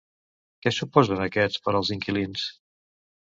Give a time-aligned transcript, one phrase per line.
[0.63, 2.47] Què suposen aquests per als inquilins?